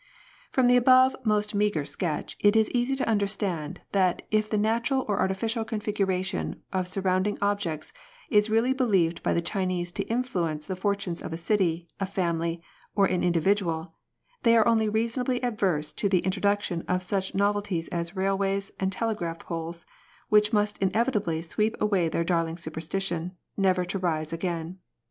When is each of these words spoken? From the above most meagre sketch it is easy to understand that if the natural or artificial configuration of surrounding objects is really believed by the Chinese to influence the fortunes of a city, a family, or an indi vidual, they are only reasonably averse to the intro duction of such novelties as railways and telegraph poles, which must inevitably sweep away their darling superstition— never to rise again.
From 0.49 0.65
the 0.65 0.77
above 0.77 1.15
most 1.23 1.53
meagre 1.53 1.85
sketch 1.85 2.35
it 2.39 2.55
is 2.55 2.71
easy 2.71 2.95
to 2.95 3.07
understand 3.07 3.81
that 3.91 4.23
if 4.31 4.49
the 4.49 4.57
natural 4.57 5.05
or 5.07 5.19
artificial 5.19 5.63
configuration 5.63 6.59
of 6.73 6.87
surrounding 6.87 7.37
objects 7.39 7.93
is 8.27 8.49
really 8.49 8.73
believed 8.73 9.21
by 9.21 9.31
the 9.35 9.43
Chinese 9.45 9.91
to 9.91 10.03
influence 10.05 10.65
the 10.65 10.75
fortunes 10.75 11.21
of 11.21 11.33
a 11.33 11.37
city, 11.37 11.87
a 11.99 12.07
family, 12.07 12.63
or 12.95 13.05
an 13.05 13.21
indi 13.21 13.39
vidual, 13.39 13.91
they 14.41 14.57
are 14.57 14.67
only 14.67 14.89
reasonably 14.89 15.39
averse 15.41 15.93
to 15.93 16.09
the 16.09 16.25
intro 16.25 16.41
duction 16.41 16.83
of 16.87 17.03
such 17.03 17.35
novelties 17.35 17.87
as 17.89 18.15
railways 18.15 18.71
and 18.79 18.91
telegraph 18.91 19.37
poles, 19.37 19.85
which 20.29 20.51
must 20.51 20.79
inevitably 20.79 21.43
sweep 21.43 21.77
away 21.79 22.09
their 22.09 22.23
darling 22.23 22.57
superstition— 22.57 23.33
never 23.55 23.85
to 23.85 23.99
rise 23.99 24.33
again. 24.33 24.79